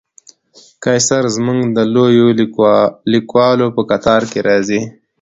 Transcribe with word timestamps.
قیصر 0.83 1.23
زموږ 1.35 1.59
د 1.77 1.79
لویو 1.93 2.27
لیکوالو 3.13 3.67
په 3.75 3.81
قطار 3.91 4.21
کې 4.31 4.39
راځي. 4.47 4.81